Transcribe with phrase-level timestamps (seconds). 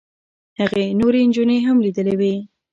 [0.59, 2.33] هغې نورې نجونې هم لیدلې وې.